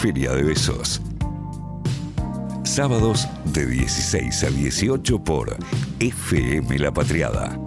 Feria 0.00 0.32
de 0.32 0.42
Besos. 0.42 1.02
Sábados 2.64 3.28
de 3.52 3.66
16 3.66 4.44
a 4.44 4.48
18 4.48 5.22
por 5.22 5.54
FM 5.98 6.78
La 6.78 6.90
Patriada. 6.90 7.60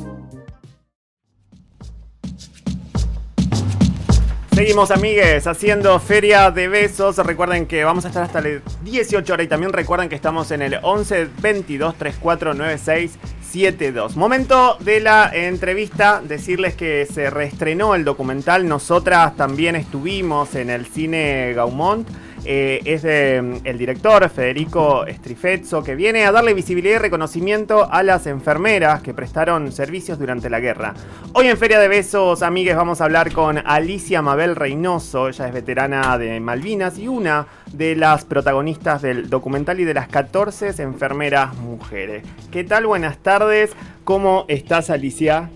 Seguimos 4.52 4.90
amigues 4.90 5.46
haciendo 5.46 6.00
Feria 6.00 6.50
de 6.50 6.68
Besos. 6.68 7.18
Recuerden 7.18 7.68
que 7.68 7.84
vamos 7.84 8.06
a 8.06 8.08
estar 8.08 8.24
hasta 8.24 8.42
las 8.42 8.62
18 8.84 9.34
horas 9.34 9.46
y 9.46 9.50
también 9.50 9.72
recuerden 9.72 10.10
que 10.10 10.16
estamos 10.16 10.50
en 10.50 10.64
el 10.64 10.80
11 10.82 11.30
22 11.40 11.96
34 11.96 12.56
96 12.56 13.20
72. 13.54 14.16
Momento 14.16 14.78
de 14.80 15.00
la 15.00 15.30
entrevista, 15.32 16.24
decirles 16.28 16.74
que 16.74 17.06
se 17.06 17.30
reestrenó 17.30 17.94
el 17.94 18.04
documental. 18.04 18.68
Nosotras 18.68 19.36
también 19.36 19.76
estuvimos 19.76 20.56
en 20.56 20.72
el 20.72 20.88
cine 20.88 21.54
Gaumont. 21.54 22.08
Eh, 22.46 22.82
es 22.86 23.04
mm, 23.04 23.66
el 23.66 23.78
director 23.78 24.28
Federico 24.30 25.06
Strifezzo, 25.10 25.84
que 25.84 25.96
viene 25.96 26.26
a 26.26 26.32
darle 26.32 26.54
visibilidad 26.54 26.96
y 26.96 27.00
reconocimiento 27.00 27.90
a 27.90 28.04
las 28.04 28.28
enfermeras 28.28 29.02
que 29.02 29.14
prestaron 29.14 29.72
servicios 29.72 30.20
durante 30.20 30.50
la 30.50 30.60
guerra. 30.60 30.94
Hoy 31.34 31.48
en 31.48 31.58
Feria 31.58 31.80
de 31.80 31.88
Besos, 31.88 32.42
amigues, 32.42 32.76
vamos 32.76 33.00
a 33.00 33.06
hablar 33.06 33.32
con 33.32 33.60
Alicia 33.66 34.22
Mabel 34.22 34.56
Reynoso. 34.56 35.30
Ella 35.30 35.48
es 35.48 35.54
veterana 35.54 36.18
de 36.18 36.40
Malvinas 36.40 36.98
y 37.00 37.08
una 37.08 37.48
de 37.72 37.96
las 37.96 38.26
protagonistas 38.26 39.02
del 39.02 39.30
documental 39.30 39.80
y 39.80 39.86
de 39.86 39.94
las 39.94 40.10
14 40.10 40.82
enfermeras 40.82 41.56
mujeres. 41.56 42.24
¿Qué 42.52 42.64
tal? 42.64 42.86
Buenas 42.86 43.18
tardes. 43.20 43.72
¿Cómo 44.04 44.46
estás, 44.50 44.90
Alicia? 44.90 45.50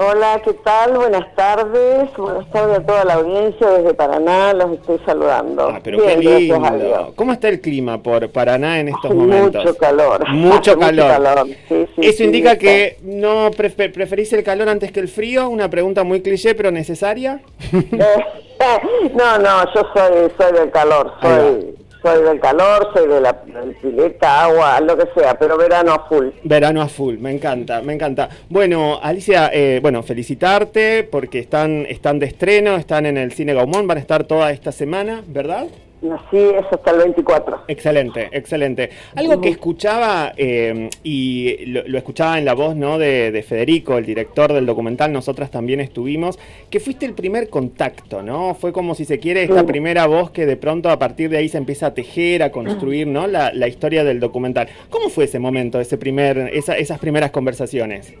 Hola, 0.00 0.40
¿qué 0.44 0.52
tal? 0.52 0.96
Buenas 0.96 1.34
tardes. 1.34 2.16
Buenas 2.16 2.48
tardes 2.52 2.78
a 2.78 2.86
toda 2.86 3.04
la 3.04 3.14
audiencia 3.14 3.68
desde 3.68 3.94
Paraná. 3.94 4.52
Los 4.52 4.74
estoy 4.74 5.00
saludando. 5.04 5.70
Ah, 5.70 5.80
pero 5.82 5.98
qué 5.98 6.16
lindo. 6.16 7.12
¿Cómo 7.16 7.32
está 7.32 7.48
el 7.48 7.60
clima 7.60 8.00
por 8.00 8.30
Paraná 8.30 8.78
en 8.78 8.90
estos 8.90 9.12
momentos? 9.12 9.64
Mucho 9.64 9.76
calor. 9.76 10.28
Mucho 10.28 10.78
calor. 10.78 11.48
Eso 11.96 12.22
indica 12.22 12.56
que 12.56 12.98
no 13.02 13.50
preferís 13.50 14.32
el 14.32 14.44
calor 14.44 14.68
antes 14.68 14.92
que 14.92 15.00
el 15.00 15.08
frío. 15.08 15.48
Una 15.48 15.68
pregunta 15.68 16.04
muy 16.04 16.22
cliché, 16.22 16.54
pero 16.54 16.70
necesaria. 16.70 17.40
no, 17.72 19.38
no, 19.38 19.74
yo 19.74 19.82
soy, 19.94 20.30
soy 20.38 20.52
del 20.52 20.70
calor. 20.70 21.12
Soy 21.20 21.74
soy 22.02 22.22
del 22.22 22.40
calor, 22.40 22.90
soy 22.94 23.08
de 23.08 23.20
la 23.20 23.40
pileta, 23.42 24.44
agua, 24.44 24.80
lo 24.80 24.96
que 24.96 25.08
sea, 25.14 25.38
pero 25.38 25.56
verano 25.56 25.92
a 25.92 26.08
full. 26.08 26.28
Verano 26.44 26.82
a 26.82 26.88
full, 26.88 27.16
me 27.18 27.30
encanta, 27.30 27.80
me 27.82 27.94
encanta. 27.94 28.28
Bueno, 28.48 28.98
Alicia, 29.02 29.50
eh, 29.52 29.80
bueno, 29.82 30.02
felicitarte 30.02 31.04
porque 31.04 31.38
están, 31.38 31.86
están 31.88 32.18
de 32.18 32.26
estreno, 32.26 32.76
están 32.76 33.06
en 33.06 33.16
el 33.16 33.32
Cine 33.32 33.54
Gaumont, 33.54 33.86
van 33.86 33.98
a 33.98 34.00
estar 34.00 34.24
toda 34.24 34.50
esta 34.50 34.72
semana, 34.72 35.22
¿verdad? 35.26 35.66
Sí, 36.00 36.36
es 36.38 36.64
hasta 36.70 36.90
el 36.92 36.98
24. 36.98 37.64
Excelente, 37.66 38.28
excelente. 38.32 38.90
Algo 39.16 39.40
que 39.40 39.48
escuchaba 39.48 40.32
eh, 40.36 40.88
y 41.02 41.66
lo, 41.66 41.98
escuchaba 41.98 42.38
en 42.38 42.44
la 42.44 42.54
voz 42.54 42.76
¿no? 42.76 42.98
de, 42.98 43.44
Federico, 43.46 43.98
el 43.98 44.06
director 44.06 44.52
del 44.52 44.66
documental, 44.66 45.12
nosotras 45.12 45.50
también 45.50 45.80
estuvimos, 45.80 46.38
que 46.70 46.78
fuiste 46.78 47.04
el 47.04 47.14
primer 47.14 47.48
contacto, 47.48 48.22
¿no? 48.22 48.54
Fue 48.54 48.72
como 48.72 48.94
si 48.94 49.04
se 49.04 49.18
quiere 49.18 49.42
esta 49.42 49.66
primera 49.66 50.06
voz 50.06 50.30
que 50.30 50.46
de 50.46 50.56
pronto 50.56 50.90
a 50.90 50.98
partir 50.98 51.30
de 51.30 51.38
ahí 51.38 51.48
se 51.48 51.58
empieza 51.58 51.86
a 51.86 51.94
tejer, 51.94 52.42
a 52.42 52.52
construir, 52.52 53.06
¿no? 53.06 53.26
La, 53.26 53.52
la 53.52 53.66
historia 53.66 54.04
del 54.04 54.20
documental. 54.20 54.68
¿Cómo 54.90 55.08
fue 55.08 55.24
ese 55.24 55.38
momento, 55.38 55.80
ese 55.80 55.98
primer, 55.98 56.50
esa, 56.52 56.76
esas 56.76 56.98
primeras 56.98 57.30
conversaciones? 57.32 58.14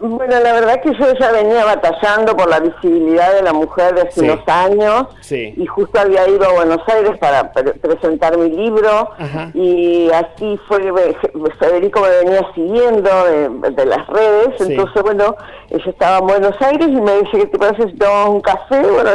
Bueno, 0.00 0.40
la 0.40 0.52
verdad 0.52 0.80
que 0.80 0.92
yo 0.92 1.14
ya 1.14 1.30
venía 1.30 1.64
batallando 1.64 2.36
por 2.36 2.48
la 2.48 2.58
visibilidad 2.58 3.32
de 3.32 3.42
la 3.42 3.52
mujer 3.52 3.94
desde 3.94 4.22
unos 4.22 4.46
años 4.48 5.06
y 5.30 5.64
justo 5.66 6.00
había 6.00 6.28
ido 6.28 6.44
a 6.44 6.52
Buenos 6.52 6.80
Aires 6.88 7.16
para 7.18 7.52
presentar 7.52 8.36
mi 8.36 8.50
libro 8.50 9.10
y 9.54 10.10
así 10.10 10.58
fue, 10.66 10.92
Federico 11.60 12.00
me 12.00 12.08
venía 12.08 12.42
siguiendo 12.54 13.08
de, 13.70 13.86
las 13.86 14.06
redes, 14.08 14.60
entonces 14.60 15.02
bueno, 15.02 15.36
ella 15.70 15.90
estaba 15.90 16.18
en 16.18 16.26
Buenos 16.26 16.60
Aires 16.60 16.88
y 16.88 17.00
me 17.00 17.20
dice, 17.20 17.38
¿qué 17.38 17.46
te 17.46 17.58
parece 17.58 17.88
si 17.88 17.96
tomamos 17.96 18.30
un 18.30 18.40
café? 18.40 18.80
Bueno, 18.82 19.10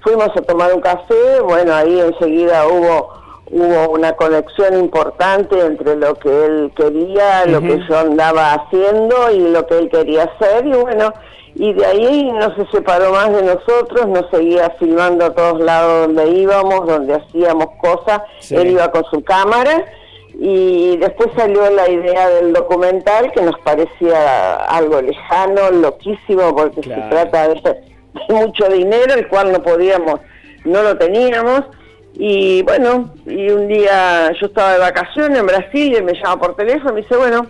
fuimos 0.00 0.28
a 0.36 0.42
tomar 0.42 0.74
un 0.74 0.80
café, 0.82 1.40
bueno, 1.40 1.74
ahí 1.74 2.00
enseguida 2.00 2.66
hubo 2.66 3.21
hubo 3.50 3.90
una 3.90 4.12
conexión 4.12 4.78
importante 4.78 5.58
entre 5.60 5.96
lo 5.96 6.14
que 6.14 6.44
él 6.46 6.72
quería, 6.74 7.44
lo 7.46 7.60
que 7.60 7.80
yo 7.88 7.98
andaba 7.98 8.54
haciendo 8.54 9.30
y 9.30 9.40
lo 9.50 9.66
que 9.66 9.78
él 9.78 9.90
quería 9.90 10.24
hacer 10.24 10.66
y 10.66 10.72
bueno, 10.72 11.12
y 11.54 11.72
de 11.74 11.84
ahí 11.84 12.32
no 12.32 12.54
se 12.56 12.66
separó 12.70 13.12
más 13.12 13.30
de 13.30 13.42
nosotros, 13.42 14.08
nos 14.08 14.30
seguía 14.30 14.70
filmando 14.78 15.26
a 15.26 15.34
todos 15.34 15.60
lados 15.60 16.06
donde 16.06 16.30
íbamos, 16.30 16.86
donde 16.86 17.14
hacíamos 17.14 17.66
cosas, 17.80 18.22
él 18.50 18.70
iba 18.70 18.90
con 18.90 19.04
su 19.10 19.22
cámara 19.22 19.84
y 20.34 20.96
después 20.96 21.28
salió 21.36 21.68
la 21.70 21.90
idea 21.90 22.30
del 22.30 22.54
documental 22.54 23.32
que 23.32 23.42
nos 23.42 23.58
parecía 23.60 24.54
algo 24.64 25.02
lejano, 25.02 25.70
loquísimo, 25.72 26.56
porque 26.56 26.82
se 26.82 26.96
trata 27.10 27.48
de, 27.48 27.54
de 28.28 28.34
mucho 28.34 28.66
dinero, 28.68 29.12
el 29.12 29.28
cual 29.28 29.52
no 29.52 29.62
podíamos, 29.62 30.20
no 30.64 30.82
lo 30.82 30.96
teníamos 30.96 31.64
y 32.14 32.62
bueno, 32.62 33.14
y 33.26 33.50
un 33.50 33.68
día 33.68 34.32
yo 34.40 34.46
estaba 34.46 34.74
de 34.74 34.78
vacaciones 34.78 35.38
en 35.38 35.46
Brasil 35.46 35.96
y 35.96 36.02
me 36.02 36.14
llama 36.14 36.38
por 36.38 36.56
teléfono 36.56 36.90
y 36.90 36.94
me 36.94 37.02
dice, 37.02 37.16
bueno, 37.16 37.46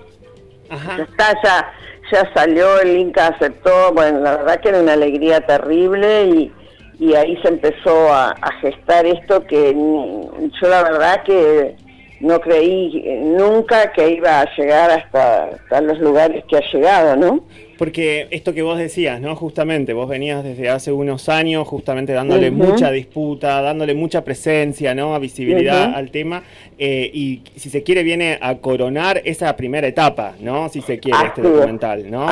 ya 0.71 1.03
está, 1.03 1.43
ya, 1.43 1.73
ya 2.11 2.33
salió, 2.35 2.81
el 2.81 2.97
Inca 2.97 3.29
aceptó, 3.29 3.93
bueno, 3.93 4.21
la 4.21 4.37
verdad 4.37 4.61
que 4.61 4.69
era 4.69 4.81
una 4.81 4.93
alegría 4.93 5.41
terrible 5.41 6.25
y, 6.27 6.53
y 6.99 7.15
ahí 7.15 7.37
se 7.43 7.49
empezó 7.49 8.13
a, 8.13 8.35
gestar 8.61 9.05
esto 9.07 9.45
que 9.45 9.75
yo 9.75 10.69
la 10.69 10.83
verdad 10.85 11.23
que 11.25 11.75
no 12.23 12.41
creí 12.41 13.21
nunca 13.21 13.93
que 13.93 14.13
iba 14.13 14.41
a 14.41 14.57
llegar 14.57 14.91
hasta, 14.91 15.47
hasta 15.49 15.81
los 15.81 15.99
lugares 15.99 16.45
que 16.49 16.57
ha 16.57 16.63
llegado, 16.73 17.17
¿no? 17.17 17.45
Porque 17.79 18.29
esto 18.31 18.55
que 18.55 18.63
vos 18.63 18.79
decías, 18.79 19.21
¿no? 19.21 19.35
Justamente, 19.35 19.93
vos 19.93 20.09
venías 20.09 20.45
desde 20.45 20.69
hace 20.71 20.93
unos 20.93 21.29
años 21.29 21.67
justamente 21.67 22.13
dándole 22.13 22.53
mucha 22.53 22.93
disputa, 22.93 23.61
dándole 23.61 23.95
mucha 23.95 24.23
presencia, 24.23 24.95
¿no? 24.95 25.17
A 25.17 25.19
visibilidad 25.19 25.93
al 25.93 26.13
tema. 26.13 26.45
Eh, 26.79 27.11
y 27.13 27.43
si 27.57 27.71
se 27.71 27.83
quiere, 27.83 28.05
viene 28.05 28.39
a 28.41 28.55
coronar 28.59 29.21
esa 29.25 29.57
primera 29.57 29.89
etapa, 29.89 30.35
¿no? 30.39 30.69
Si 30.69 30.81
se 30.81 31.01
quiere, 31.01 31.27
este 31.27 31.43
documental, 31.43 32.09
¿no? 32.09 32.29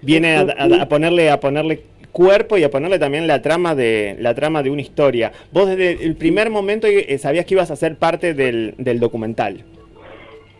Viene 0.00 0.36
a, 0.36 0.88
ponerle, 0.88 1.30
a 1.30 1.40
ponerle 1.40 1.80
cuerpo 2.12 2.58
y 2.58 2.64
a 2.64 2.70
ponerle 2.70 2.98
también 2.98 3.26
la 3.26 3.42
trama 3.42 3.74
de 3.74 4.16
la 4.20 4.34
trama 4.34 4.62
de 4.62 4.70
una 4.70 4.82
historia. 4.82 5.32
Vos 5.50 5.66
desde 5.66 6.04
el 6.04 6.16
primer 6.16 6.50
momento 6.50 6.86
eh, 6.86 7.18
sabías 7.18 7.46
que 7.46 7.54
ibas 7.54 7.70
a 7.70 7.76
ser 7.76 7.96
parte 7.96 8.34
del, 8.34 8.74
del 8.78 9.00
documental. 9.00 9.64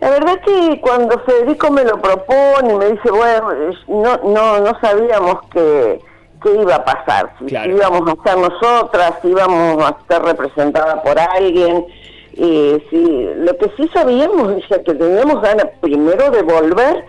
La 0.03 0.11
verdad 0.11 0.41
que 0.45 0.81
cuando 0.81 1.17
Federico 1.21 1.71
me 1.71 1.85
lo 1.85 2.03
propone 2.03 2.73
y 2.73 2.77
me 2.77 2.87
dice, 2.87 3.09
bueno, 3.09 3.53
no, 3.87 4.17
no, 4.25 4.59
no 4.59 4.81
sabíamos 4.81 5.37
qué, 5.53 6.01
iba 6.61 6.75
a 6.75 6.85
pasar, 6.85 7.33
si 7.39 7.55
íbamos 7.55 8.03
a 8.11 8.29
ser 8.29 8.37
nosotras, 8.37 9.13
si 9.23 9.29
íbamos 9.29 9.81
a 9.85 9.91
estar 9.91 10.25
representada 10.25 11.01
por 11.05 11.17
alguien. 11.21 11.87
Y 12.33 12.83
si, 12.91 13.31
lo 13.37 13.57
que 13.57 13.71
sí 13.77 13.89
sabíamos 13.95 14.55
es 14.57 14.67
que 14.67 14.93
teníamos 14.93 15.41
ganas 15.41 15.67
primero 15.81 16.33
de 16.33 16.43
volver 16.43 17.05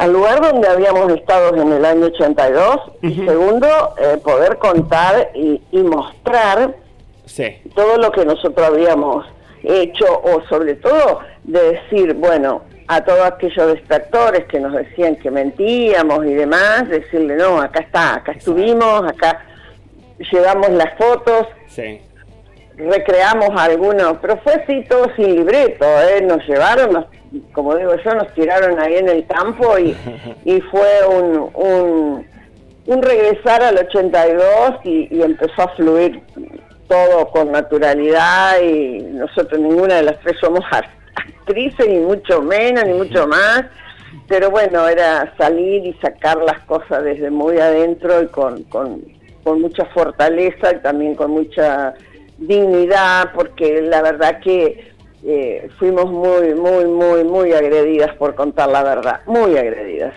al 0.00 0.14
lugar 0.14 0.40
donde 0.40 0.66
habíamos 0.66 1.12
estado 1.12 1.54
en 1.60 1.72
el 1.72 1.84
año 1.84 2.06
82 2.06 2.76
y 3.02 3.16
segundo, 3.26 3.66
eh, 4.00 4.16
poder 4.24 4.56
contar 4.56 5.30
y, 5.34 5.60
mostrar 5.72 6.74
todo 7.74 7.98
lo 7.98 8.10
que 8.10 8.24
nosotros 8.24 8.66
habíamos 8.66 9.26
hecho 9.62 10.06
o 10.22 10.42
sobre 10.48 10.76
todo 10.76 11.20
de 11.44 11.72
decir, 11.72 12.14
bueno, 12.14 12.62
a 12.88 13.04
todos 13.04 13.20
aquellos 13.26 13.74
distractores 13.74 14.46
que 14.46 14.58
nos 14.58 14.72
decían 14.72 15.16
que 15.16 15.30
mentíamos 15.30 16.24
y 16.24 16.32
demás, 16.32 16.88
decirle, 16.88 17.36
no, 17.36 17.60
acá 17.60 17.80
está, 17.80 18.14
acá 18.14 18.32
estuvimos, 18.32 19.06
acá 19.06 19.44
llevamos 20.32 20.70
las 20.70 20.96
fotos, 20.96 21.46
recreamos 22.76 23.50
algunos, 23.56 24.16
pero 24.20 24.38
fue 24.38 24.54
así 24.54 24.84
todo 24.88 25.06
sin 25.16 25.36
libreto, 25.36 25.84
¿eh? 25.84 26.22
nos 26.22 26.46
llevaron, 26.46 27.06
como 27.52 27.76
digo 27.76 27.94
yo, 28.04 28.14
nos 28.14 28.32
tiraron 28.34 28.78
ahí 28.80 28.96
en 28.96 29.08
el 29.08 29.26
campo 29.26 29.78
y, 29.78 29.96
y 30.44 30.60
fue 30.62 31.06
un, 31.08 31.50
un, 31.54 32.26
un 32.86 33.02
regresar 33.02 33.62
al 33.62 33.78
82 33.78 34.80
y, 34.84 35.08
y 35.14 35.22
empezó 35.22 35.62
a 35.62 35.68
fluir 35.76 36.22
todo 36.90 37.30
con 37.30 37.52
naturalidad 37.52 38.60
y 38.60 38.98
nosotros 39.12 39.60
ninguna 39.60 39.96
de 39.96 40.02
las 40.02 40.20
tres 40.20 40.36
somos 40.40 40.64
actrices, 40.72 41.88
ni 41.88 42.00
mucho 42.00 42.42
menos, 42.42 42.84
ni 42.84 42.94
mucho 42.94 43.26
más, 43.28 43.64
pero 44.26 44.50
bueno, 44.50 44.88
era 44.88 45.32
salir 45.38 45.86
y 45.86 45.92
sacar 45.94 46.38
las 46.38 46.60
cosas 46.62 47.04
desde 47.04 47.30
muy 47.30 47.58
adentro 47.58 48.22
y 48.22 48.26
con, 48.26 48.64
con, 48.64 49.02
mucha 49.44 49.84
fortaleza 49.86 50.72
y 50.72 50.78
también 50.80 51.16
con 51.16 51.32
mucha 51.32 51.94
dignidad, 52.40 53.32
porque 53.34 53.82
la 53.82 54.02
verdad 54.02 54.40
que 54.40 54.92
eh, 55.24 55.68
fuimos 55.78 56.10
muy, 56.10 56.54
muy, 56.54 56.86
muy, 56.86 57.24
muy 57.24 57.52
agredidas 57.52 58.14
por 58.16 58.34
contar 58.34 58.68
la 58.70 58.82
verdad, 58.82 59.20
muy 59.26 59.56
agredidas. 59.56 60.14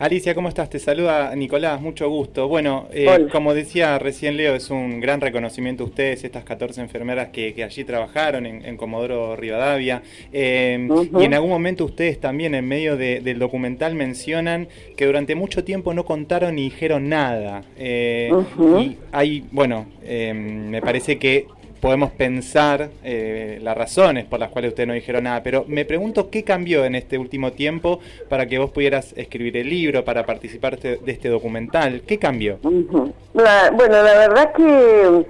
Alicia, 0.00 0.34
¿cómo 0.34 0.48
estás? 0.48 0.70
Te 0.70 0.78
saluda 0.78 1.36
Nicolás, 1.36 1.78
mucho 1.78 2.08
gusto. 2.08 2.48
Bueno, 2.48 2.88
eh, 2.90 3.26
como 3.30 3.52
decía 3.52 3.98
recién 3.98 4.38
Leo, 4.38 4.54
es 4.54 4.70
un 4.70 4.98
gran 4.98 5.20
reconocimiento 5.20 5.84
a 5.84 5.88
ustedes, 5.88 6.24
estas 6.24 6.42
14 6.42 6.80
enfermeras 6.80 7.28
que, 7.28 7.62
allí 7.62 7.84
trabajaron 7.84 8.46
en, 8.46 8.78
Comodoro 8.78 9.36
Rivadavia. 9.36 10.02
Eh, 10.32 10.88
y 11.20 11.22
en 11.22 11.34
algún 11.34 11.50
momento 11.50 11.84
ustedes 11.84 12.18
también 12.18 12.54
en 12.54 12.66
medio 12.66 12.96
del 12.96 13.38
documental 13.38 13.94
mencionan 13.94 14.68
que 14.96 15.04
durante 15.04 15.34
mucho 15.34 15.64
tiempo 15.64 15.92
no 15.92 16.06
contaron 16.06 16.54
ni 16.54 16.62
dijeron 16.62 17.10
nada. 17.10 17.64
Eh, 17.76 18.32
y 18.80 18.96
hay, 19.12 19.44
bueno, 19.52 19.84
me 20.02 20.80
parece 20.80 21.18
que 21.18 21.46
podemos 21.80 22.10
pensar 22.12 22.90
eh, 23.02 23.58
las 23.62 23.76
razones 23.76 24.26
por 24.26 24.38
las 24.38 24.50
cuales 24.50 24.70
ustedes 24.70 24.86
no 24.86 24.94
dijeron 24.94 25.24
nada, 25.24 25.42
pero 25.42 25.64
me 25.66 25.84
pregunto 25.84 26.30
qué 26.30 26.44
cambió 26.44 26.84
en 26.84 26.94
este 26.94 27.18
último 27.18 27.52
tiempo 27.52 28.00
para 28.28 28.46
que 28.46 28.58
vos 28.58 28.70
pudieras 28.70 29.12
escribir 29.16 29.56
el 29.56 29.68
libro, 29.68 30.04
para 30.04 30.24
participar 30.26 30.78
de 30.78 31.00
este 31.06 31.28
documental. 31.28 32.02
¿Qué 32.06 32.18
cambió? 32.18 32.58
bueno, 32.62 33.12
la 33.32 34.02
verdad 34.02 34.52
que 34.52 35.26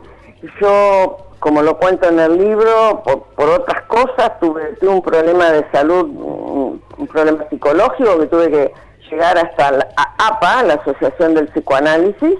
yo, 0.60 1.18
como 1.38 1.62
lo 1.62 1.78
cuento 1.78 2.08
en 2.08 2.18
el 2.18 2.38
libro, 2.38 3.02
por, 3.04 3.48
otras 3.48 3.82
cosas, 3.82 4.38
tuve, 4.40 4.76
un 4.82 5.02
problema 5.02 5.50
de 5.50 5.64
salud, 5.72 6.80
un 6.98 7.06
problema 7.06 7.46
psicológico 7.48 8.18
que 8.18 8.26
tuve 8.26 8.50
que 8.50 8.72
llegar 9.10 9.38
hasta 9.38 9.72
la 9.72 9.88
APA, 10.18 10.62
la 10.62 10.74
Asociación 10.74 11.34
del 11.34 11.48
Psicoanálisis, 11.48 12.34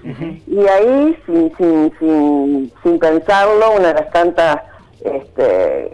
y 0.47 0.67
ahí, 0.67 1.19
sin, 1.27 1.57
sin, 1.57 1.93
sin, 1.99 2.73
sin, 2.83 2.99
pensarlo, 2.99 3.73
una 3.73 3.89
de 3.89 3.95
las 3.95 4.11
tantas 4.11 4.59
este, 5.05 5.91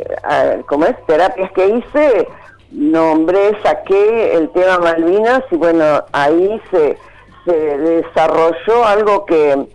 como 0.67 0.85
es, 0.87 0.97
terapias 1.07 1.51
que 1.53 1.69
hice, 1.69 2.29
nombré, 2.73 3.57
saqué 3.63 4.35
el 4.35 4.51
tema 4.51 4.79
Malvinas 4.79 5.43
y 5.51 5.57
bueno, 5.57 6.05
ahí 6.13 6.61
se, 6.71 6.99
se 7.45 7.79
desarrolló 7.79 8.85
algo 8.85 9.25
que, 9.25 9.67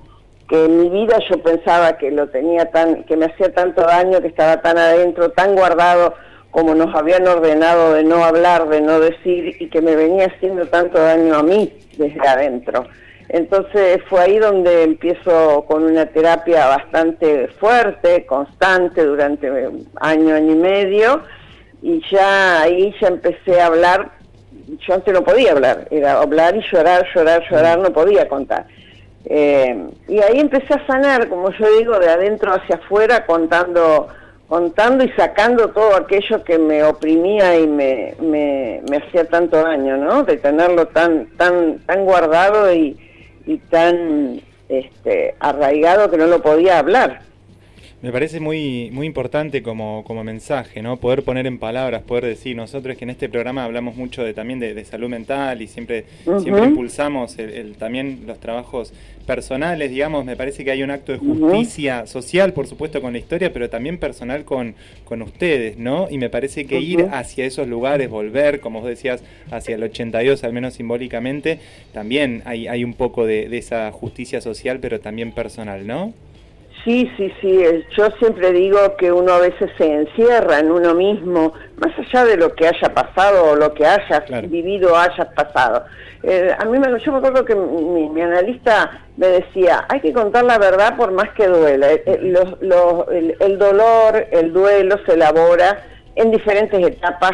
que 0.50 0.66
en 0.66 0.82
mi 0.82 0.90
vida 0.90 1.18
yo 1.30 1.42
pensaba 1.42 1.98
que 1.98 2.12
lo 2.12 2.28
tenía 2.30 2.70
tan, 2.72 3.04
que 3.06 3.16
me 3.16 3.28
hacía 3.28 3.54
tanto 3.54 3.82
daño, 3.82 4.22
que 4.22 4.28
estaba 4.28 4.62
tan 4.62 4.78
adentro, 4.78 5.32
tan 5.32 5.56
guardado, 5.56 6.14
como 6.52 6.76
nos 6.76 6.94
habían 6.94 7.28
ordenado 7.28 7.94
de 7.94 8.04
no 8.04 8.24
hablar, 8.24 8.68
de 8.70 8.82
no 8.82 9.00
decir 9.00 9.56
y 9.60 9.70
que 9.70 9.82
me 9.82 9.96
venía 9.96 10.28
haciendo 10.28 10.68
tanto 10.68 11.00
daño 11.00 11.36
a 11.36 11.44
mí 11.44 11.74
desde 11.98 12.28
adentro. 12.28 12.86
Entonces 13.30 14.02
fue 14.10 14.22
ahí 14.22 14.38
donde 14.40 14.84
empiezo 14.84 15.64
con 15.66 15.84
una 15.84 16.06
terapia 16.06 16.68
bastante 16.68 17.48
fuerte, 17.60 18.26
constante, 18.26 19.06
durante 19.06 19.48
año, 20.02 20.36
año 20.36 20.52
y 20.52 20.56
medio, 20.56 21.24
y 21.82 22.02
ya 22.12 22.62
ahí 22.62 22.94
ya 23.00 23.08
empecé 23.08 23.62
a 23.62 23.68
hablar, 23.68 24.12
yo 24.86 24.94
antes 24.94 25.14
no 25.14 25.24
podía 25.24 25.54
hablar, 25.54 25.88
era 25.92 26.22
hablar 26.22 26.58
y 26.58 26.62
llorar, 26.70 27.06
llorar, 27.16 27.42
llorar, 27.50 27.80
no 27.80 27.94
podía 27.94 28.28
contar. 28.28 28.66
Eh, 29.24 29.88
y 30.10 30.20
ahí 30.20 30.40
empecé 30.40 30.74
a 30.74 30.86
sanar, 30.86 31.30
como 31.30 31.52
yo 31.52 31.78
digo, 31.78 32.00
de 32.00 32.10
adentro 32.10 32.54
hacia 32.54 32.76
afuera, 32.76 33.26
contando 33.26 34.10
contando 34.52 35.06
y 35.06 35.10
sacando 35.14 35.70
todo 35.70 35.96
aquello 35.96 36.44
que 36.44 36.60
me 36.60 36.84
oprimía 36.84 37.58
y 37.58 37.68
me, 37.68 38.16
me, 38.20 38.82
hacía 38.98 39.24
tanto 39.24 39.56
daño, 39.56 39.96
¿no? 39.96 40.24
De 40.24 40.36
tenerlo 40.36 40.88
tan, 40.88 41.28
tan, 41.38 41.80
tan 41.86 42.04
guardado 42.04 42.74
y, 42.74 43.00
y 43.46 43.58
tan 43.60 44.42
este, 44.68 45.36
arraigado 45.40 46.12
que 46.12 46.18
no 46.18 46.28
lo 46.28 46.42
podía 46.42 46.80
hablar. 46.80 47.22
Me 48.02 48.12
parece 48.12 48.40
muy, 48.40 48.90
muy 48.92 49.06
importante 49.06 49.62
como, 49.62 50.04
como 50.04 50.24
mensaje, 50.24 50.82
¿no? 50.82 50.98
Poder 50.98 51.22
poner 51.22 51.46
en 51.46 51.60
palabras, 51.60 52.02
poder 52.02 52.26
decir, 52.26 52.56
nosotros 52.56 52.98
que 52.98 53.04
en 53.06 53.12
este 53.12 53.30
programa 53.30 53.64
hablamos 53.64 53.96
mucho 53.96 54.24
de, 54.24 54.34
también 54.34 54.60
de, 54.60 54.84
salud 54.86 55.08
mental 55.08 55.62
y 55.62 55.68
siempre, 55.68 56.06
siempre 56.42 56.66
impulsamos 56.66 57.38
el, 57.38 57.76
también 57.76 58.24
los 58.26 58.40
trabajos 58.40 58.92
personales, 59.28 59.92
digamos, 59.92 60.26
me 60.26 60.36
parece 60.36 60.66
que 60.66 60.72
hay 60.72 60.82
un 60.82 60.90
acto 60.90 61.12
de 61.12 61.20
justicia 61.20 62.08
social, 62.08 62.54
por 62.54 62.66
supuesto, 62.66 63.02
con 63.02 63.14
la 63.14 63.20
historia, 63.20 63.54
pero 63.54 63.70
también 63.70 64.00
personal 64.00 64.46
con, 64.46 64.74
con 65.06 65.22
ustedes, 65.22 65.78
¿no? 65.78 66.08
Y 66.10 66.18
me 66.18 66.32
parece 66.32 66.66
que 66.66 66.80
ir 66.80 67.08
hacia 67.12 67.46
esos 67.46 67.68
lugares, 67.68 68.10
volver, 68.10 68.62
como 68.62 68.82
vos 68.82 68.90
decías, 68.90 69.24
hacia 69.52 69.76
el 69.76 69.84
82, 69.84 70.44
al 70.44 70.54
menos 70.54 70.74
simbólicamente, 70.74 71.60
también 71.94 72.42
hay, 72.46 72.68
hay 72.68 72.84
un 72.84 72.96
poco 72.96 73.28
de, 73.28 73.48
de 73.48 73.60
esa 73.60 73.92
justicia 73.92 74.42
social, 74.42 74.80
pero 74.80 75.00
también 75.00 75.34
personal, 75.34 75.86
¿no? 75.86 76.16
Sí, 76.84 77.12
sí, 77.16 77.32
sí. 77.40 77.64
Yo 77.96 78.10
siempre 78.18 78.52
digo 78.52 78.96
que 78.98 79.12
uno 79.12 79.34
a 79.34 79.40
veces 79.40 79.70
se 79.78 79.94
encierra 79.94 80.60
en 80.60 80.72
uno 80.72 80.96
mismo, 80.96 81.54
más 81.78 81.92
allá 81.98 82.26
de 82.26 82.38
lo 82.38 82.56
que 82.56 82.68
haya 82.68 82.94
pasado 82.94 83.52
o 83.52 83.56
lo 83.56 83.74
que 83.74 83.86
hayas 83.86 84.24
vivido 84.50 84.94
o 84.94 84.96
hayas 84.96 85.28
pasado. 85.36 85.86
Eh, 86.24 86.56
a 86.58 86.66
mí 86.66 86.80
me, 86.80 87.00
yo 87.00 87.12
me 87.12 87.18
acuerdo 87.20 87.46
que 87.46 87.56
mi, 87.56 88.22
analista 88.22 89.06
me 89.18 89.28
decía, 89.28 89.86
hay 89.90 90.00
que 90.02 90.14
contar 90.14 90.44
la 90.44 90.58
verdad 90.58 90.96
por 90.96 91.12
más 91.12 91.30
que 91.30 91.48
duela. 91.48 91.92
Eh, 91.92 92.04
eh, 92.06 92.20
el, 93.40 93.58
dolor, 93.58 94.28
el 94.32 94.54
duelo 94.54 95.00
se 95.06 95.14
elabora 95.14 95.84
en 96.16 96.32
diferentes 96.32 96.80
etapas 96.84 97.34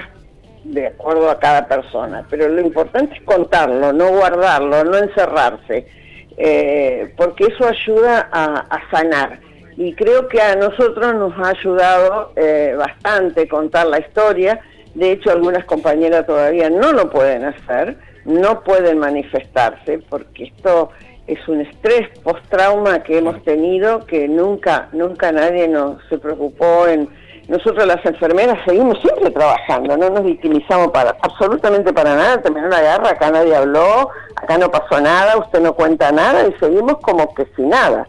de 0.64 0.88
acuerdo 0.88 1.30
a 1.30 1.40
cada 1.40 1.68
persona, 1.68 2.26
pero 2.30 2.50
lo 2.50 2.60
importante 2.60 3.16
es 3.16 3.22
contarlo, 3.24 3.94
no 3.94 4.10
guardarlo, 4.10 4.84
no 4.84 4.98
encerrarse. 4.98 5.88
Eh, 6.38 7.14
porque 7.18 7.46
eso 7.46 7.66
ayuda 7.66 8.30
a, 8.32 8.80
sanar. 8.92 9.40
Y 9.76 9.94
creo 9.94 10.28
que 10.28 10.42
a 10.42 10.56
nosotros 10.56 11.16
nos 11.16 11.34
ha 11.38 11.50
ayudado 11.50 12.32
eh, 12.36 12.76
bastante 12.78 13.48
contar 13.48 13.88
la 13.88 14.00
historia. 14.00 14.60
De 14.94 15.12
hecho, 15.12 15.32
algunas 15.32 15.66
compañeras 15.66 16.26
todavía 16.26 16.70
no 16.70 16.94
lo 16.94 17.10
pueden 17.10 17.44
hacer, 17.44 17.98
no 18.26 18.64
pueden 18.64 19.00
manifestarse, 19.00 20.00
porque 20.10 20.46
esto 20.46 20.92
es 21.28 21.46
un 21.48 21.62
estrés 21.62 22.08
post-trauma 22.24 23.04
que 23.04 23.18
hemos 23.18 23.44
tenido 23.44 24.06
que 24.06 24.28
nunca, 24.28 24.90
nunca 24.94 25.32
nadie 25.32 25.68
nos 25.68 26.02
se 26.08 26.18
preocupó 26.18 26.88
en 26.88 27.10
nosotros 27.48 27.88
las 27.88 28.06
enfermeras 28.06 28.58
seguimos 28.66 29.00
siempre 29.02 29.32
trabajando, 29.32 29.96
no 29.96 30.10
nos 30.10 30.24
victimizamos 30.26 30.90
para 30.92 31.16
absolutamente 31.22 31.94
para 31.94 32.14
nada, 32.14 32.42
terminó 32.42 32.68
la 32.68 32.82
guerra, 32.82 33.12
acá 33.12 33.32
nadie 33.32 33.56
habló, 33.56 34.10
acá 34.42 34.58
no 34.58 34.70
pasó 34.72 35.00
nada, 35.02 35.38
usted 35.38 35.60
no 35.60 35.74
cuenta 35.74 36.12
nada 36.12 36.48
y 36.48 36.54
seguimos 36.60 36.98
como 37.00 37.34
que 37.34 37.46
sin 37.56 37.70
nada. 37.70 38.08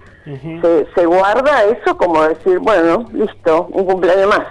se, 0.94 1.06
guarda 1.06 1.64
eso 1.64 1.96
como 1.96 2.22
decir, 2.22 2.58
bueno, 2.58 3.06
listo, 3.12 3.69
un 3.72 3.84
cumpleaños 3.84 4.28
más. 4.28 4.46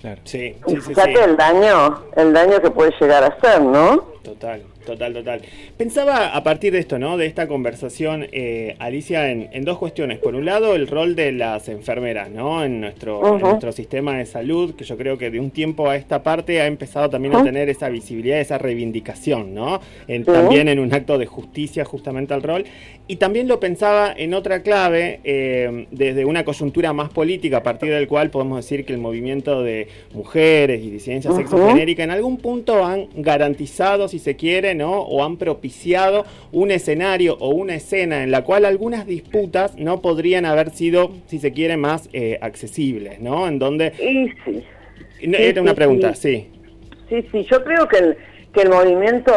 Claro. 0.00 0.20
Sí, 0.24 0.56
sí, 0.66 0.80
sí, 0.80 0.92
el 1.24 1.36
daño, 1.36 2.02
el 2.16 2.32
daño 2.32 2.60
que 2.60 2.70
puede 2.70 2.92
llegar 3.00 3.22
a 3.22 3.40
ser, 3.40 3.62
¿no? 3.62 3.98
Total. 4.22 4.62
Total, 4.84 5.12
total. 5.12 5.42
Pensaba 5.76 6.34
a 6.34 6.42
partir 6.42 6.72
de 6.72 6.80
esto, 6.80 6.98
¿no? 6.98 7.16
De 7.16 7.26
esta 7.26 7.46
conversación, 7.46 8.26
eh, 8.32 8.74
Alicia, 8.78 9.30
en, 9.30 9.64
dos 9.64 9.78
cuestiones. 9.78 10.18
Por 10.18 10.34
un 10.34 10.44
lado, 10.44 10.74
el 10.74 10.88
rol 10.88 11.14
de 11.14 11.30
las 11.32 11.68
enfermeras, 11.68 12.30
¿no? 12.30 12.64
En 12.64 12.80
nuestro, 12.80 13.38
nuestro 13.38 13.70
sistema 13.72 14.18
de 14.18 14.26
salud, 14.26 14.74
que 14.74 14.84
yo 14.84 14.96
creo 14.96 15.18
que 15.18 15.30
de 15.30 15.38
un 15.38 15.50
tiempo 15.50 15.88
a 15.88 15.96
esta 15.96 16.22
parte 16.22 16.60
ha 16.60 16.66
empezado 16.66 17.10
también 17.10 17.36
a 17.36 17.44
tener 17.44 17.68
esa 17.68 17.88
visibilidad, 17.88 18.40
esa 18.40 18.58
reivindicación, 18.58 19.54
¿no? 19.54 19.80
También 20.24 20.68
en 20.68 20.78
un 20.78 20.92
acto 20.92 21.18
de 21.18 21.26
justicia 21.26 21.84
justamente 21.84 22.34
al 22.34 22.42
rol. 22.42 22.64
Y 23.08 23.16
también 23.16 23.48
lo 23.48 23.60
pensaba 23.60 24.12
en 24.16 24.32
otra 24.34 24.62
clave, 24.62 25.20
eh, 25.24 25.86
desde 25.90 26.24
una 26.24 26.44
coyuntura 26.44 26.92
más 26.92 27.10
política, 27.10 27.58
a 27.58 27.62
partir 27.62 27.90
del 27.90 28.08
cual 28.08 28.30
podemos 28.30 28.56
decir 28.56 28.84
que 28.84 28.92
el 28.92 28.98
movimiento 28.98 29.62
de 29.62 29.88
mujeres 30.12 30.82
y 30.82 30.90
disidencia 30.90 31.32
sexogenérica 31.32 32.04
en 32.04 32.10
algún 32.10 32.38
punto 32.38 32.84
han 32.84 33.08
garantizado, 33.14 34.08
si 34.08 34.18
se 34.18 34.36
quiere, 34.36 34.71
o 34.80 35.24
han 35.24 35.36
propiciado 35.36 36.24
un 36.52 36.70
escenario 36.70 37.36
o 37.38 37.50
una 37.50 37.74
escena 37.74 38.22
en 38.22 38.30
la 38.30 38.42
cual 38.42 38.64
algunas 38.64 39.06
disputas 39.06 39.76
no 39.76 40.00
podrían 40.00 40.46
haber 40.46 40.70
sido, 40.70 41.12
si 41.26 41.38
se 41.38 41.52
quiere, 41.52 41.76
más 41.76 42.08
eh, 42.12 42.38
accesibles, 42.40 43.20
¿no? 43.20 43.46
En 43.46 43.58
donde... 43.58 43.92
Sí, 43.96 44.64
Era 45.20 45.60
una 45.60 45.74
pregunta, 45.74 46.14
sí. 46.14 46.48
Sí, 47.08 47.26
sí, 47.30 47.46
yo 47.50 47.62
creo 47.62 47.86
que 47.88 47.98
el, 47.98 48.16
que 48.54 48.62
el 48.62 48.70
movimiento 48.70 49.32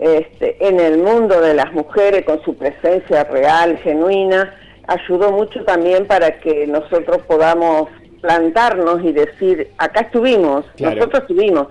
este, 0.00 0.56
en 0.66 0.80
el 0.80 0.98
mundo 0.98 1.40
de 1.40 1.54
las 1.54 1.72
mujeres, 1.72 2.24
con 2.24 2.42
su 2.42 2.56
presencia 2.56 3.24
real, 3.24 3.76
genuina, 3.78 4.54
ayudó 4.86 5.30
mucho 5.30 5.62
también 5.64 6.06
para 6.06 6.40
que 6.40 6.66
nosotros 6.66 7.18
podamos 7.28 7.88
plantarnos 8.20 9.02
y 9.02 9.12
decir, 9.12 9.70
acá 9.78 10.00
estuvimos, 10.00 10.64
nosotros 10.78 11.22
estuvimos 11.22 11.68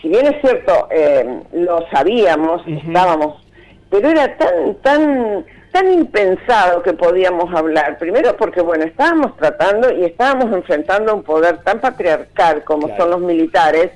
si 0.00 0.08
bien 0.08 0.26
es 0.26 0.40
cierto, 0.40 0.88
eh, 0.90 1.40
lo 1.52 1.86
sabíamos, 1.90 2.62
estábamos, 2.66 3.42
pero 3.90 4.08
era 4.08 4.36
tan, 4.36 4.74
tan, 4.82 5.44
tan 5.72 5.92
impensado 5.92 6.82
que 6.82 6.92
podíamos 6.92 7.54
hablar. 7.54 7.98
Primero 7.98 8.36
porque, 8.36 8.60
bueno, 8.60 8.84
estábamos 8.84 9.36
tratando 9.36 9.90
y 9.92 10.04
estábamos 10.04 10.54
enfrentando 10.54 11.14
un 11.14 11.22
poder 11.22 11.58
tan 11.58 11.80
patriarcal 11.80 12.64
como 12.64 12.94
son 12.96 13.10
los 13.10 13.20
militares 13.20 13.90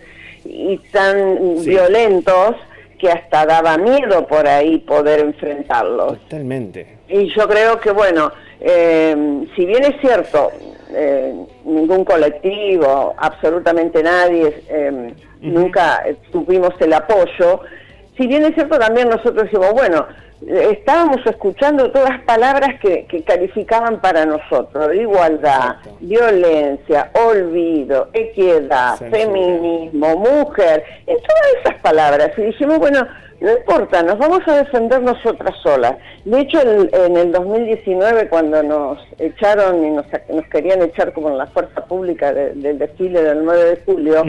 y 0.45 0.79
tan 0.91 1.63
violentos 1.65 2.57
que 2.99 3.11
hasta 3.11 3.47
daba 3.47 3.79
miedo 3.79 4.27
por 4.27 4.47
ahí 4.47 4.79
poder 4.79 5.21
enfrentarlos. 5.21 6.19
Totalmente. 6.21 6.99
Y 7.09 7.29
yo 7.35 7.49
creo 7.49 7.81
que, 7.81 7.91
bueno, 7.91 8.31
eh, 8.61 9.47
si 9.57 9.65
bien 9.65 9.85
es 9.85 10.01
cierto, 10.01 10.51
eh, 10.95 11.35
ningún 11.65 12.05
colectivo, 12.05 13.15
absolutamente 13.17 14.03
nadie, 14.03 14.63
eh, 14.69 15.15
nunca 15.41 16.03
tuvimos 16.31 16.73
el 16.81 16.93
apoyo. 16.93 17.61
Si 18.21 18.27
bien 18.27 18.45
es 18.45 18.55
cierto 18.55 18.79
también 18.79 19.09
nosotros 19.09 19.45
decimos, 19.45 19.73
bueno, 19.73 20.07
estábamos 20.47 21.25
escuchando 21.25 21.91
todas 21.91 22.11
las 22.11 22.23
palabras 22.25 22.79
que, 22.79 23.07
calificaban 23.27 23.99
para 24.03 24.27
nosotros, 24.27 24.95
igualdad, 24.95 25.77
violencia, 26.01 27.11
olvido, 27.15 28.09
equidad, 28.13 28.99
feminismo, 28.99 30.17
mujer, 30.17 30.85
en 31.07 31.17
todas 31.17 31.43
esas 31.65 31.81
palabras. 31.81 32.31
Y 32.37 32.43
dijimos, 32.43 32.79
bueno, 32.79 33.07
no 33.41 33.53
importa, 33.53 34.03
nos 34.03 34.19
vamos 34.19 34.41
a 34.47 34.57
defender 34.57 35.01
nosotras 35.01 35.57
solas. 35.63 35.97
De 36.27 36.41
hecho, 36.41 36.61
en 36.61 37.17
el 37.17 37.33
2019, 37.33 38.29
cuando 38.29 38.63
nos 38.63 38.99
echaron 39.19 39.83
y 39.83 39.91
nos, 39.93 40.05
querían 40.51 40.83
echar 40.83 41.15
como 41.15 41.31
en 41.31 41.39
la 41.39 41.47
fuerza 41.47 41.87
pública 41.87 42.35
del 42.35 42.79
desfile 42.79 43.23
del 43.23 43.47
9 43.47 43.65
de 43.65 43.77
julio, 43.87 44.25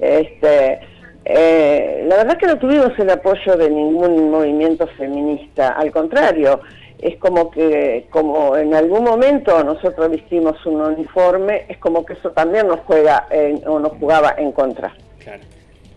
este 0.00 0.93
eh, 1.24 2.04
la 2.06 2.16
verdad 2.16 2.36
que 2.36 2.46
no 2.46 2.58
tuvimos 2.58 2.98
el 2.98 3.10
apoyo 3.10 3.56
de 3.56 3.70
ningún 3.70 4.30
movimiento 4.30 4.86
feminista, 4.86 5.70
al 5.70 5.90
contrario, 5.90 6.60
es 6.98 7.16
como 7.16 7.50
que, 7.50 8.06
como 8.10 8.56
en 8.56 8.74
algún 8.74 9.04
momento 9.04 9.62
nosotros 9.64 10.10
vistimos 10.10 10.64
un 10.66 10.80
uniforme, 10.80 11.64
es 11.68 11.78
como 11.78 12.04
que 12.04 12.14
eso 12.14 12.30
también 12.30 12.66
nos 12.68 12.80
juega 12.80 13.26
o 13.66 13.78
nos 13.78 13.92
jugaba 13.92 14.34
en 14.38 14.52
contra. 14.52 14.94
Claro. 15.18 15.42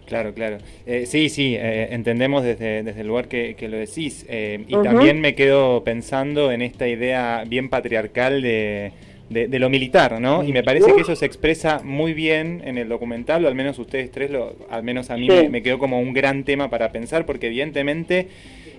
Claro, 0.05 0.34
claro. 0.34 0.57
Eh, 0.86 1.05
sí, 1.05 1.27
sí, 1.27 1.57
eh, 1.60 1.89
entendemos 1.91 2.41
desde, 2.41 2.81
desde 2.81 3.01
el 3.01 3.07
lugar 3.07 3.27
que, 3.27 3.55
lo 3.69 3.75
decís. 3.75 4.25
y 4.29 4.74
también 4.81 5.19
me 5.19 5.36
quedo 5.36 5.84
pensando 5.84 6.50
en 6.53 6.62
esta 6.62 6.88
idea 6.88 7.43
bien 7.46 7.69
patriarcal 7.69 8.41
de, 8.41 8.93
de, 9.29 9.60
lo 9.60 9.69
militar, 9.69 10.19
¿no? 10.22 10.43
Y 10.43 10.53
me 10.53 10.63
parece 10.63 10.93
que 10.93 11.01
eso 11.01 11.15
se 11.15 11.25
expresa 11.25 11.81
muy 11.84 12.13
bien 12.13 12.62
en 12.65 12.77
el 12.77 12.88
documental, 12.88 13.43
o 13.46 13.48
al 13.48 13.55
menos 13.55 13.77
ustedes 13.79 14.12
tres, 14.12 14.31
lo, 14.31 14.55
al 14.69 14.84
menos 14.84 15.10
a 15.10 15.17
mí 15.17 15.27
me, 15.50 15.62
quedó 15.62 15.79
como 15.79 16.00
un 16.00 16.13
gran 16.13 16.43
tema 16.43 16.69
para 16.69 16.91
pensar, 16.91 17.25
porque 17.25 17.48
evidentemente 17.48 18.27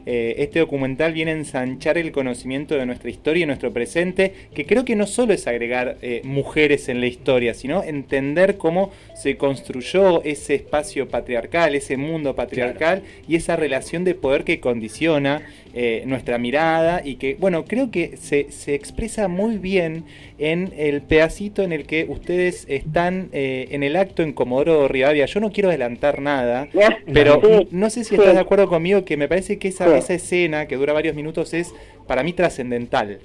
eh, 0.07 0.37
este 0.39 0.61
documental 0.61 1.13
viene 1.13 1.33
a 1.33 1.35
ensanchar 1.35 1.99
el 1.99 2.13
conocimiento 2.13 2.77
de 2.77 2.87
nuestra 2.87 3.11
historia 3.11 3.43
y 3.43 3.47
nuestro 3.47 3.73
presente, 3.73 4.33
que 4.55 4.65
creo 4.65 4.87
que 4.87 4.97
no 4.97 5.07
solo 5.07 5.35
es 5.35 5.47
agregar 5.47 5.99
eh, 6.01 6.23
mujeres 6.25 6.89
en 6.89 7.01
la 7.01 7.07
historia, 7.07 7.53
sino 7.53 7.83
entender 7.83 8.57
cómo 8.57 8.91
se 9.15 9.37
construyó 9.37 10.23
ese 10.25 10.55
espacio 10.55 11.09
patriarcal, 11.09 11.75
ese 11.75 11.99
mundo 11.99 12.35
patriarcal 12.35 13.03
y 13.29 13.37
esa 13.37 13.57
relación 13.57 14.05
de 14.05 14.15
poder 14.15 14.45
que 14.45 14.61
condiciona 14.61 15.43
eh, 15.81 16.03
nuestra 16.07 16.39
mirada 16.39 17.03
y 17.05 17.17
que, 17.17 17.37
bueno, 17.39 17.65
creo 17.65 17.91
que 17.93 18.17
se, 18.17 18.51
se, 18.51 18.75
expresa 18.75 19.29
muy 19.29 19.59
bien 19.59 20.05
en 20.39 20.73
el 20.77 21.03
pedacito 21.03 21.63
en 21.63 21.73
el 21.73 21.87
que 21.87 22.07
ustedes 22.09 22.67
están 22.69 23.29
en 23.33 23.83
el 23.85 23.95
acto 23.95 24.23
en 24.23 24.33
Comodoro 24.33 24.89
Rivadavia. 24.89 25.27
Yo 25.27 25.39
no 25.39 25.53
quiero 25.53 25.69
adelantar 25.69 26.21
nada, 26.21 26.69
pero 27.13 27.41
no 27.71 27.91
sé 27.91 28.03
si 28.03 28.17
estás 28.17 28.35
de 28.35 28.41
acuerdo 28.41 28.69
conmigo 28.69 29.05
que 29.05 29.17
me 29.17 29.29
parece 29.29 29.59
que 29.59 29.69
esa 29.69 29.97
esa 29.97 30.15
escena 30.15 30.67
que 30.67 30.77
dura 30.77 30.93
varios 30.93 31.15
minutos 31.15 31.55
es 31.55 31.73
para 32.07 32.23
mí 32.23 32.33
trascendental. 32.33 33.21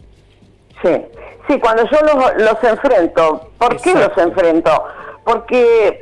Sí, 0.83 0.91
sí, 1.47 1.59
cuando 1.59 1.83
yo 1.89 1.97
los, 2.37 2.63
enfrento, 2.63 3.51
¿por 3.57 3.81
qué 3.81 3.93
los 3.93 4.17
enfrento? 4.17 4.83
Porque 5.23 6.01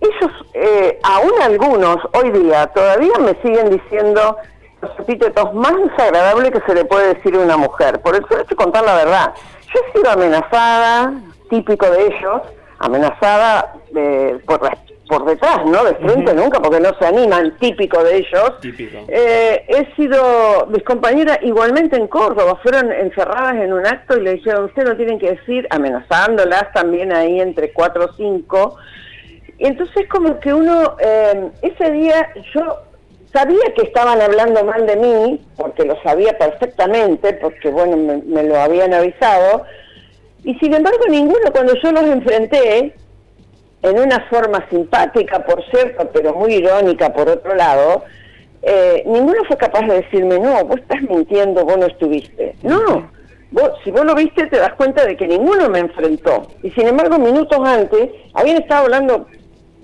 ellos, 0.00 0.32
eh, 0.54 0.98
aún 1.02 1.32
algunos 1.42 1.96
hoy 2.12 2.30
día, 2.30 2.66
todavía 2.68 3.14
me 3.20 3.34
siguen 3.42 3.70
diciendo 3.70 4.36
los 4.80 4.98
epítetos 4.98 5.54
más 5.54 5.74
desagradables 5.76 6.50
que 6.50 6.60
se 6.66 6.74
le 6.74 6.84
puede 6.84 7.14
decir 7.14 7.34
a 7.34 7.38
una 7.38 7.56
mujer. 7.56 8.00
Por 8.00 8.14
eso 8.14 8.26
que 8.46 8.56
contar 8.56 8.84
la 8.84 8.94
verdad. 8.94 9.34
Yo 9.72 9.80
he 9.80 9.98
sido 9.98 10.10
amenazada, 10.10 11.12
típico 11.50 11.90
de 11.90 12.06
ellos, 12.06 12.42
amenazada 12.78 13.74
eh, 13.94 14.38
por 14.46 14.62
las 14.62 14.78
por 15.08 15.24
detrás, 15.24 15.64
¿no? 15.64 15.84
De 15.84 15.94
frente 15.94 16.34
nunca, 16.34 16.60
porque 16.60 16.80
no 16.80 16.90
se 16.98 17.06
animan, 17.06 17.56
típico 17.58 18.04
de 18.04 18.18
ellos. 18.18 18.52
Eh, 19.08 19.64
he 19.66 19.94
sido, 19.96 20.66
mis 20.66 20.84
compañeras 20.84 21.38
igualmente 21.42 21.96
en 21.96 22.06
Córdoba, 22.06 22.58
fueron 22.62 22.92
encerradas 22.92 23.56
en 23.56 23.72
un 23.72 23.86
acto 23.86 24.18
y 24.18 24.20
le 24.20 24.34
dijeron, 24.34 24.66
usted 24.66 24.84
no 24.84 24.96
tienen 24.96 25.18
que 25.18 25.30
decir, 25.30 25.66
amenazándolas 25.70 26.72
también 26.74 27.12
ahí 27.12 27.40
entre 27.40 27.72
cuatro 27.72 28.04
o 28.04 28.12
cinco. 28.14 28.76
Y 29.58 29.66
entonces 29.66 30.06
como 30.08 30.38
que 30.38 30.54
uno, 30.54 30.96
eh, 31.00 31.50
ese 31.62 31.90
día 31.90 32.28
yo 32.54 32.82
sabía 33.32 33.72
que 33.76 33.82
estaban 33.82 34.20
hablando 34.20 34.64
mal 34.64 34.86
de 34.86 34.96
mí, 34.96 35.46
porque 35.56 35.84
lo 35.84 36.00
sabía 36.02 36.36
perfectamente, 36.38 37.34
porque 37.34 37.70
bueno, 37.70 37.96
me, 37.96 38.18
me 38.18 38.42
lo 38.42 38.60
habían 38.60 38.94
avisado, 38.94 39.64
y 40.44 40.54
sin 40.56 40.74
embargo 40.74 41.04
ninguno 41.08 41.52
cuando 41.52 41.74
yo 41.74 41.92
los 41.92 42.04
enfrenté, 42.04 42.94
en 43.82 43.98
una 43.98 44.20
forma 44.28 44.66
simpática, 44.70 45.44
por 45.44 45.64
cierto, 45.70 46.08
pero 46.12 46.34
muy 46.34 46.54
irónica 46.54 47.12
por 47.12 47.28
otro 47.28 47.54
lado, 47.54 48.04
eh, 48.62 49.02
ninguno 49.06 49.44
fue 49.46 49.56
capaz 49.56 49.86
de 49.86 50.02
decirme, 50.02 50.38
no, 50.38 50.64
vos 50.64 50.78
estás 50.78 51.00
mintiendo, 51.02 51.64
vos 51.64 51.78
no 51.78 51.86
estuviste. 51.86 52.56
No, 52.62 53.10
vos, 53.52 53.70
si 53.84 53.90
vos 53.90 54.04
lo 54.04 54.14
viste 54.14 54.46
te 54.46 54.58
das 54.58 54.74
cuenta 54.74 55.04
de 55.04 55.16
que 55.16 55.28
ninguno 55.28 55.68
me 55.68 55.78
enfrentó. 55.78 56.48
Y 56.62 56.70
sin 56.72 56.88
embargo, 56.88 57.18
minutos 57.18 57.58
antes, 57.64 58.10
habían 58.34 58.60
estado 58.62 58.84
hablando 58.84 59.26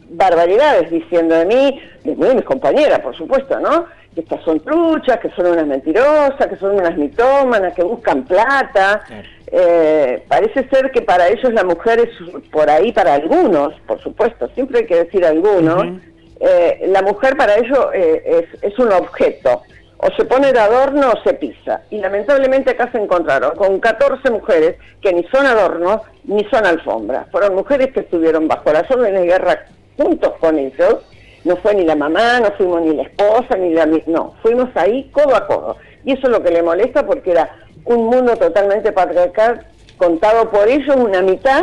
barbaridades 0.08 0.90
diciendo 0.90 1.34
de 1.34 1.46
mí, 1.46 1.80
de 2.04 2.16
mí 2.16 2.26
y 2.32 2.34
mis 2.37 2.44
compañeras, 2.44 3.00
por 3.00 3.16
supuesto, 3.16 3.58
¿no? 3.61 3.87
Que 4.14 4.20
estas 4.20 4.42
son 4.44 4.61
truchas, 4.61 5.18
que 5.18 5.30
son 5.30 5.46
unas 5.46 5.66
mentirosas, 5.66 6.46
que 6.46 6.56
son 6.56 6.76
unas 6.76 6.96
mitómanas, 6.96 7.75
que 7.75 7.82
buscan 7.82 8.25
plata. 8.25 9.02
Eh, 9.50 10.25
parece 10.28 10.68
ser 10.68 10.90
que 10.90 11.02
para 11.02 11.28
ellos 11.28 11.52
la 11.52 11.64
mujer 11.64 12.00
es 12.00 12.11
por 12.50 12.70
ahí, 12.70 12.92
para 12.92 13.14
algunos, 13.14 13.75
por 13.87 14.00
supuesto, 14.00 14.49
siempre 14.54 14.80
hay 14.80 14.87
que 14.87 15.04
decir 15.04 15.25
algunos, 15.25 16.00
eh, 16.40 16.87
la 16.88 17.02
mujer 17.02 17.37
para 17.37 17.56
ellos 17.56 17.87
eh, 17.94 18.46
es, 18.61 18.78
un 18.78 18.92
objeto, 18.92 19.62
o 19.99 20.08
se 20.16 20.25
pone 20.25 20.52
de 20.52 20.58
adorno 20.58 21.12
o 21.12 21.23
se 21.23 21.34
pisa. 21.34 21.82
Y 21.90 21.99
lamentablemente 21.99 22.73
acá 22.73 22.90
se 22.92 22.99
encontraron 22.99 23.56
con 23.56 23.80
14 23.80 24.30
mujeres 24.30 24.76
que 25.00 25.12
ni 25.12 25.25
son 25.25 25.46
adornos 25.46 26.02
ni 26.25 26.44
son 26.50 26.66
alfombras. 26.66 27.30
Fueron 27.30 27.54
mujeres 27.54 27.92
que 27.92 28.00
estuvieron 28.00 28.49
bajo 28.49 28.73
las 28.73 28.90
órdenes 28.90 29.23
de 29.23 29.26
guerra 29.26 29.66
juntos 29.97 30.33
con 30.41 30.59
ellos. 30.59 30.97
No 31.45 31.57
fue 31.57 31.75
ni 31.75 31.85
la 31.85 31.95
mamá, 31.95 32.41
no 32.41 32.51
fuimos 32.53 32.83
ni 32.83 32.95
la 32.95 33.03
esposa, 33.03 33.57
ni 33.59 33.75
la... 33.75 33.87
No, 34.07 34.35
fuimos 34.43 34.71
ahí 34.75 35.11
codo 35.13 35.37
a 35.37 35.47
codo. 35.47 35.77
Y 36.05 36.13
eso 36.13 36.27
es 36.27 36.33
lo 36.33 36.43
que 36.43 36.51
le 36.51 36.63
molesta 36.63 37.05
porque 37.05 37.33
era 37.33 37.51
un 37.85 38.07
mundo 38.07 38.37
totalmente 38.37 38.93
patriarcal 38.93 39.67
contado 39.97 40.51
por 40.51 40.69
ellos 40.69 40.97
una 40.97 41.23
mitad 41.23 41.63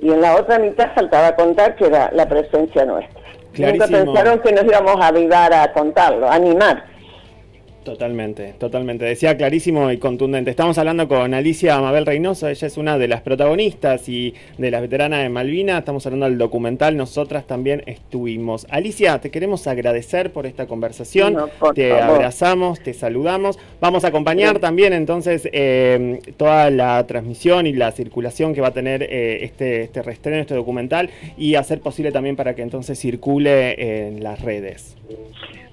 y 0.00 0.10
en 0.10 0.20
la 0.20 0.36
otra 0.36 0.58
mitad 0.58 0.94
faltaba 0.94 1.34
contar 1.36 1.76
que 1.76 1.86
era 1.86 2.10
la 2.12 2.28
presencia 2.28 2.84
nuestra. 2.84 3.20
Nunca 3.56 3.86
pensaron 3.86 4.38
que 4.40 4.52
nos 4.52 4.64
íbamos 4.64 4.96
a 5.00 5.08
ayudar 5.08 5.52
a 5.52 5.72
contarlo, 5.72 6.28
a 6.28 6.34
animar. 6.34 6.84
Totalmente, 7.84 8.54
totalmente. 8.58 9.04
Decía 9.04 9.36
clarísimo 9.36 9.90
y 9.90 9.98
contundente. 9.98 10.50
Estamos 10.50 10.76
hablando 10.78 11.08
con 11.08 11.32
Alicia 11.32 11.80
Mabel 11.80 12.04
Reynoso, 12.04 12.48
ella 12.48 12.66
es 12.66 12.76
una 12.76 12.98
de 12.98 13.08
las 13.08 13.22
protagonistas 13.22 14.08
y 14.08 14.34
de 14.58 14.70
las 14.70 14.82
veteranas 14.82 15.22
de 15.22 15.28
Malvina. 15.30 15.78
Estamos 15.78 16.04
hablando 16.04 16.26
del 16.26 16.36
documental, 16.36 16.96
nosotras 16.96 17.46
también 17.46 17.82
estuvimos. 17.86 18.66
Alicia, 18.68 19.18
te 19.20 19.30
queremos 19.30 19.66
agradecer 19.66 20.32
por 20.32 20.44
esta 20.44 20.66
conversación. 20.66 21.36
te 21.74 21.98
abrazamos, 21.98 22.80
te 22.80 22.92
saludamos. 22.92 23.58
Vamos 23.80 24.04
a 24.04 24.08
acompañar 24.08 24.58
también 24.58 24.92
entonces 24.92 25.48
eh, 25.52 26.20
toda 26.36 26.70
la 26.70 27.06
transmisión 27.06 27.66
y 27.66 27.72
la 27.72 27.92
circulación 27.92 28.54
que 28.54 28.60
va 28.60 28.68
a 28.68 28.74
tener 28.74 29.02
eh, 29.02 29.44
este, 29.44 29.82
este 29.82 30.02
reestreno, 30.02 30.38
este 30.38 30.54
documental 30.54 31.10
y 31.38 31.54
hacer 31.54 31.80
posible 31.80 32.12
también 32.12 32.36
para 32.36 32.54
que 32.54 32.62
entonces 32.62 32.98
circule 32.98 34.08
en 34.08 34.22
las 34.22 34.42
redes. 34.42 34.96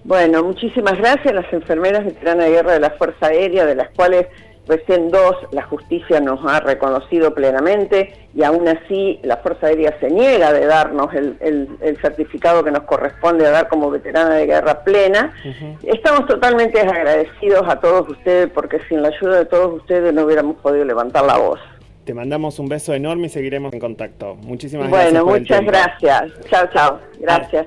Bueno, 0.06 0.44
muchísimas 0.44 1.00
gracias 1.00 1.26
a 1.26 1.34
las 1.34 1.52
enfermeras 1.52 2.06
veteranas 2.06 2.46
de 2.46 2.52
guerra 2.52 2.74
de 2.74 2.80
la 2.80 2.92
Fuerza 2.92 3.26
Aérea, 3.26 3.66
de 3.66 3.74
las 3.74 3.90
cuales 3.90 4.28
recién 4.68 5.10
dos 5.10 5.36
la 5.52 5.64
justicia 5.64 6.20
nos 6.20 6.40
ha 6.46 6.60
reconocido 6.60 7.34
plenamente 7.34 8.14
y 8.36 8.44
aún 8.44 8.68
así 8.68 9.20
la 9.24 9.38
Fuerza 9.38 9.66
Aérea 9.66 9.98
se 10.00 10.12
niega 10.12 10.54
de 10.54 10.68
darnos 10.68 11.12
el, 11.14 11.98
certificado 12.02 12.64
que 12.64 12.70
nos 12.70 12.84
corresponde 12.84 13.48
a 13.48 13.50
dar 13.50 13.68
como 13.68 13.90
veterana 13.90 14.36
de 14.36 14.46
guerra 14.46 14.84
plena. 14.84 15.34
Estamos 15.82 16.28
totalmente 16.28 16.80
agradecidos 16.82 17.64
a 17.68 17.80
todos 17.80 18.08
ustedes 18.08 18.52
porque 18.52 18.80
sin 18.88 19.02
la 19.02 19.08
ayuda 19.08 19.40
de 19.40 19.46
todos 19.46 19.74
ustedes 19.74 20.14
no 20.14 20.26
hubiéramos 20.26 20.58
podido 20.58 20.86
levantar 20.86 21.26
la 21.26 21.38
voz. 21.40 21.60
Te 22.04 22.14
mandamos 22.14 22.60
un 22.60 22.70
beso 22.70 22.94
enorme 22.94 23.26
y 23.26 23.30
seguiremos 23.30 23.74
en 23.74 23.80
contacto. 23.80 24.36
Muchísimas 24.36 24.88
gracias. 24.92 25.24
Bueno, 25.24 25.40
muchas 25.40 25.66
gracias. 25.66 26.32
Chao, 26.48 26.68
chao. 26.72 27.00
Gracias. 27.20 27.66